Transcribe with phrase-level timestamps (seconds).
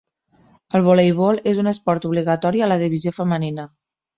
[0.79, 3.69] El voleibol és un esport obligatori a la divisió femenina.